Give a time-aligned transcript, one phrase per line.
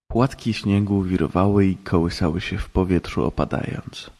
[0.06, 4.10] Płatki śniegu wirowały i kołysały się w powietrzu opadając.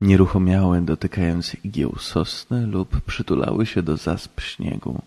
[0.00, 5.02] Nieruchomiałe dotykając igieł sosny lub przytulały się do zasp śniegu.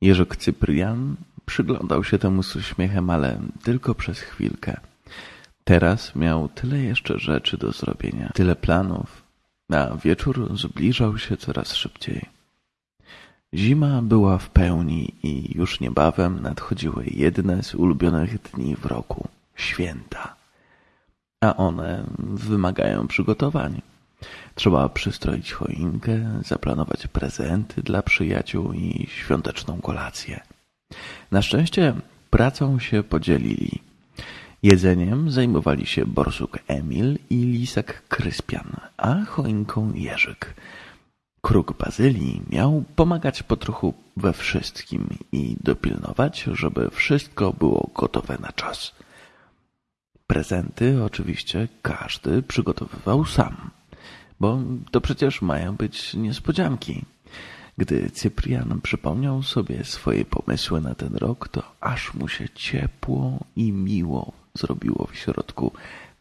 [0.00, 1.16] Jerzyk Cyprian
[1.46, 4.80] Przyglądał się temu z uśmiechem, ale tylko przez chwilkę.
[5.64, 9.22] Teraz miał tyle jeszcze rzeczy do zrobienia, tyle planów,
[9.72, 12.26] a wieczór zbliżał się coraz szybciej.
[13.54, 20.34] Zima była w pełni i już niebawem nadchodziły jedne z ulubionych dni w roku święta.
[21.40, 23.82] A one wymagają przygotowań.
[24.54, 30.40] Trzeba przystroić choinkę, zaplanować prezenty dla przyjaciół i świąteczną kolację.
[31.30, 31.94] Na szczęście
[32.30, 33.80] pracą się podzielili.
[34.62, 40.54] Jedzeniem zajmowali się borsuk Emil i lisak Kryspian, a choinką Jerzyk.
[41.40, 48.52] Kruk Bazylii miał pomagać po trochu we wszystkim i dopilnować, żeby wszystko było gotowe na
[48.52, 48.92] czas.
[50.26, 53.70] Prezenty oczywiście każdy przygotowywał sam,
[54.40, 54.58] bo
[54.90, 57.04] to przecież mają być niespodzianki.
[57.78, 63.72] Gdy Cyprian przypomniał sobie swoje pomysły na ten rok, to aż mu się ciepło i
[63.72, 65.72] miło zrobiło w środku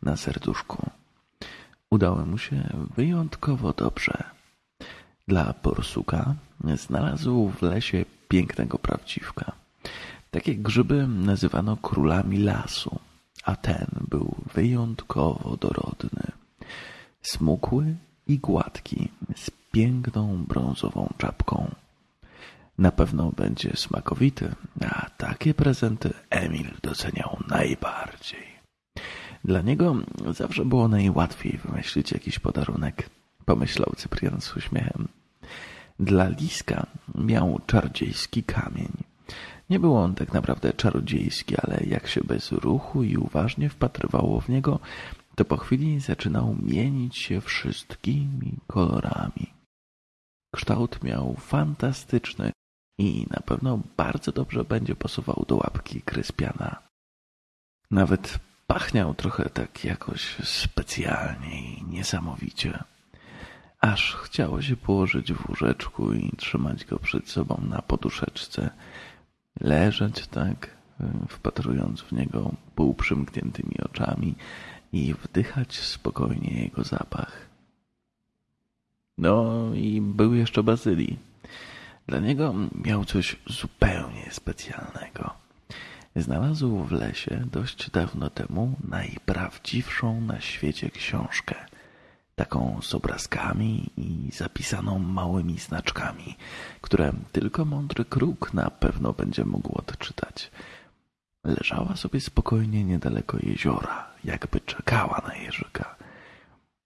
[0.02, 0.90] na serduszku.
[1.90, 4.24] Udało mu się wyjątkowo dobrze.
[5.28, 6.36] Dla porsuka
[6.76, 9.52] znalazł w lesie pięknego prawdziwka.
[10.32, 13.00] Takie grzyby nazywano królami lasu,
[13.44, 16.32] a ten był wyjątkowo dorodny.
[17.22, 17.96] Smukły
[18.28, 21.72] i gładki, z piękną brązową czapką.
[22.78, 28.46] Na pewno będzie smakowity, a takie prezenty Emil doceniał najbardziej.
[29.44, 29.96] Dla niego
[30.32, 33.10] zawsze było najłatwiej wymyślić jakiś podarunek,
[33.46, 35.08] pomyślał Cyprian z uśmiechem.
[36.00, 38.92] Dla Liska miał czarodziejski kamień.
[39.70, 44.50] Nie był on tak naprawdę czarodziejski, ale jak się bez ruchu i uważnie wpatrywało w
[44.50, 44.80] niego,
[45.36, 49.55] to po chwili zaczynał mienić się wszystkimi kolorami.
[50.56, 52.52] Kształt miał fantastyczny
[52.98, 56.82] i na pewno bardzo dobrze będzie posuwał do łapki Kryspiana.
[57.92, 62.84] Nawet pachniał trochę tak jakoś specjalnie i niesamowicie.
[63.82, 68.70] Aż chciało się położyć w łóżeczku i trzymać go przed sobą na poduszeczce.
[69.60, 70.78] Leżeć tak,
[71.30, 74.36] wpatrując w niego półprzymkniętymi oczami
[74.94, 77.55] i wdychać spokojnie jego zapach.
[79.26, 81.20] No i był jeszcze Bazylii.
[82.08, 82.54] Dla niego
[82.86, 85.34] miał coś zupełnie specjalnego.
[86.16, 91.56] Znalazł w lesie dość dawno temu najprawdziwszą na świecie książkę.
[92.36, 96.36] Taką z obrazkami i zapisaną małymi znaczkami,
[96.82, 100.52] które tylko mądry kruk na pewno będzie mógł odczytać.
[101.44, 105.96] Leżała sobie spokojnie niedaleko jeziora, jakby czekała na Jerzyka.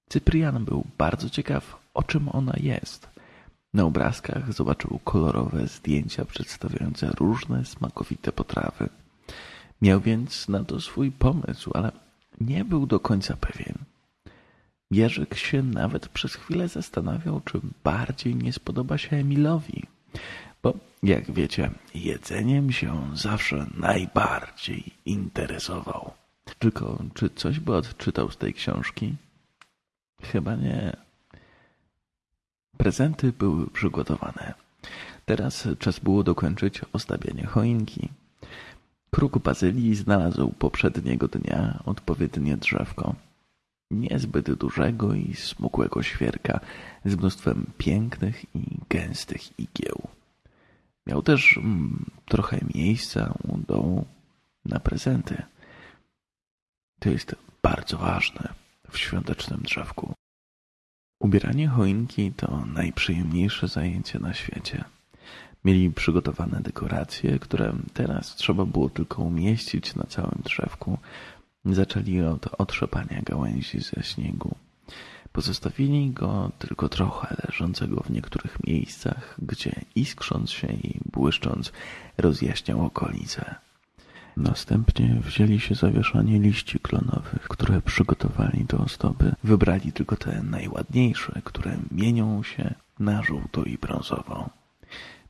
[0.10, 3.10] Cyprian był bardzo ciekaw, o czym ona jest.
[3.74, 8.90] Na obrazkach zobaczył kolorowe zdjęcia przedstawiające różne smakowite potrawy.
[9.82, 11.92] Miał więc na to swój pomysł, ale
[12.42, 13.78] nie był do końca pewien.
[14.92, 19.84] Jerzyk się nawet przez chwilę zastanawiał, czy bardziej nie spodoba się Emilowi,
[20.64, 26.12] bo jak wiecie, jedzeniem się zawsze najbardziej interesował.
[26.60, 29.16] Tylko czy coś by odczytał z tej książki?
[30.22, 30.98] Chyba nie.
[32.78, 34.54] Prezenty były przygotowane.
[35.26, 38.10] Teraz czas było dokończyć ozdabianie choinki.
[39.12, 43.16] Kruk bazylii znalazł poprzedniego dnia odpowiednie drzewko.
[43.92, 46.60] Niezbyt dużego i smukłego świerka
[47.06, 50.02] z mnóstwem pięknych i gęstych igieł.
[51.08, 54.06] Miał też mm, trochę miejsca u dołu
[54.66, 55.44] na prezenty.
[57.00, 58.54] To jest bardzo ważne
[58.90, 60.14] w świątecznym drzewku.
[61.20, 64.84] Ubieranie choinki to najprzyjemniejsze zajęcie na świecie.
[65.66, 70.98] Mieli przygotowane dekoracje, które teraz trzeba było tylko umieścić na całym drzewku.
[71.66, 74.56] Zaczęli od otrzepania gałęzi ze śniegu.
[75.32, 81.72] Pozostawili go tylko trochę leżącego w niektórych miejscach, gdzie iskrząc się i błyszcząc
[82.18, 83.56] rozjaśniał okolice.
[84.40, 89.36] Następnie wzięli się za wieszanie liści klonowych, które przygotowali do ozdoby.
[89.44, 94.50] Wybrali tylko te najładniejsze, które mienią się na żółto i brązowo.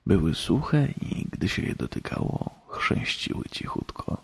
[0.06, 4.18] Były suche i gdy się je dotykało, chrzęściły cichutko.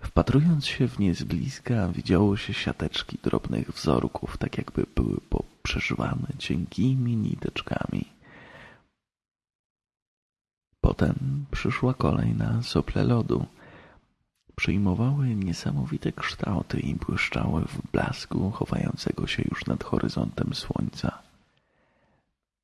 [0.00, 6.28] Wpatrując się w nie z bliska, widziało się siateczki drobnych wzorków, tak jakby były poprzeżywane
[6.38, 8.04] cienkimi niteczkami.
[10.80, 13.46] Potem przyszła kolej na sople lodu.
[14.60, 21.18] Przyjmowały niesamowite kształty i błyszczały w blasku chowającego się już nad horyzontem słońca.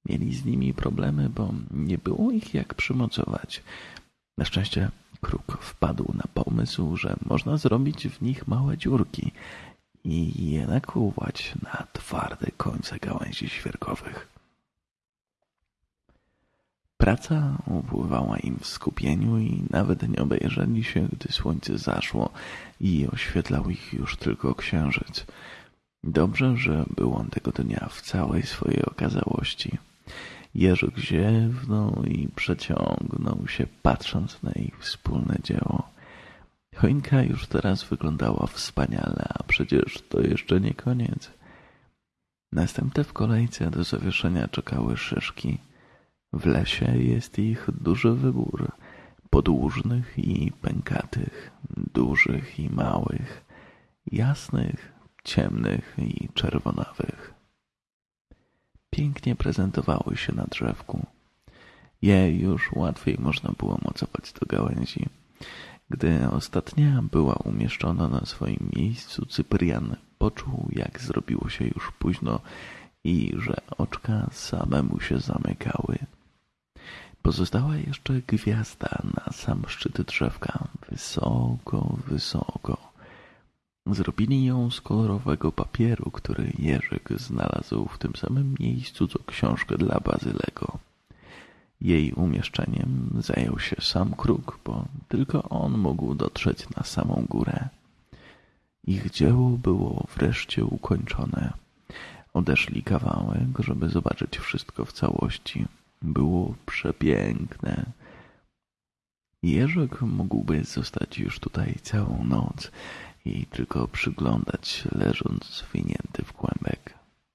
[0.09, 3.63] Mieli z nimi problemy, bo nie było ich jak przymocować.
[4.39, 4.91] Na szczęście
[5.21, 9.33] kruk wpadł na pomysł, że można zrobić w nich małe dziurki
[10.05, 14.29] i je nakłuwać na twarde końce gałęzi świerkowych.
[16.97, 22.31] Praca upływała im w skupieniu i nawet nie obejrzeli się, gdy słońce zaszło
[22.81, 25.27] i oświetlał ich już tylko księżyc.
[26.05, 29.79] Dobrze, że był on tego dnia w całej swojej okazałości.
[30.55, 35.89] Jerzyk ziewnął i przeciągnął się, patrząc na ich wspólne dzieło.
[36.77, 41.31] Choinka już teraz wyglądała wspaniale, a przecież to jeszcze nie koniec.
[42.53, 45.59] Następne w kolejce do zawieszenia czekały szyszki.
[46.37, 48.73] W lesie jest ich duży wybór,
[49.31, 51.51] podłużnych i pękatych,
[51.95, 53.45] dużych i małych,
[54.07, 54.93] jasnych,
[55.25, 57.35] ciemnych i czerwonawych.
[58.91, 61.07] Pięknie prezentowały się na drzewku.
[62.03, 65.07] Je już łatwiej można było mocować do gałęzi.
[65.91, 72.41] Gdy ostatnia była umieszczona na swoim miejscu, Cyprian poczuł, jak zrobiło się już późno
[73.05, 75.99] i że oczka same mu się zamykały.
[77.27, 82.93] Pozostała jeszcze gwiazda na sam szczyt drzewka, wysoko, wysoko.
[83.87, 90.01] Zrobili ją z kolorowego papieru, który Jerzyk znalazł w tym samym miejscu co książkę dla
[90.01, 90.79] Bazylego.
[91.81, 97.69] Jej umieszczeniem zajął się sam kruk, bo tylko on mógł dotrzeć na samą górę.
[98.85, 101.53] Ich dzieło było wreszcie ukończone.
[102.35, 105.67] Odeszli kawałek, żeby zobaczyć wszystko w całości.
[106.03, 107.85] Było przepiękne.
[109.43, 112.71] Jerzyk mógłby zostać już tutaj całą noc
[113.25, 116.95] i tylko przyglądać leżąc zwinięty w kłębek.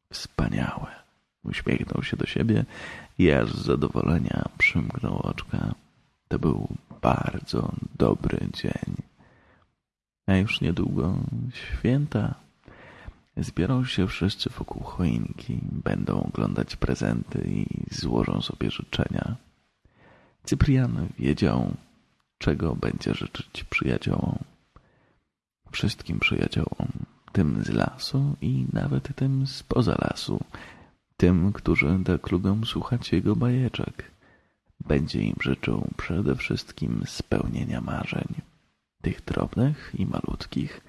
[0.10, 0.88] Wspaniałe.
[1.44, 2.66] Uśmiechnął się do siebie
[3.18, 5.76] i aż z zadowolenia przymknął oczka.
[6.28, 6.68] To był
[7.02, 8.96] bardzo dobry dzień.
[10.28, 11.18] A już niedługo
[11.54, 12.36] święta.
[13.38, 19.36] Zbiorą się wszyscy wokół choinki, będą oglądać prezenty i złożą sobie życzenia.
[20.44, 21.76] Cyprian wiedział,
[22.38, 24.38] czego będzie życzyć przyjaciołom.
[25.72, 26.88] Wszystkim przyjaciołom,
[27.32, 30.40] tym z lasu i nawet tym spoza lasu,
[31.18, 34.12] tym, którzy tak lubią słuchać jego bajeczek.
[34.88, 38.28] Będzie im życzył przede wszystkim spełnienia marzeń,
[39.02, 40.82] tych drobnych i malutkich,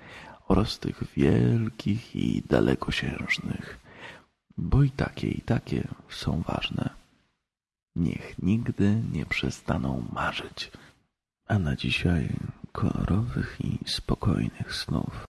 [0.48, 3.78] oraz tych wielkich i dalekosiężnych,
[4.56, 6.90] bo i takie, i takie są ważne.
[7.96, 10.70] Niech nigdy nie przestaną marzyć.
[11.46, 12.28] A na dzisiaj
[12.72, 15.26] kolorowych i spokojnych snów.